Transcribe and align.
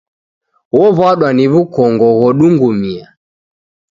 Wow'adwa 0.75 1.29
niw'ukongogho 1.33 2.27
dungumia. 2.39 3.07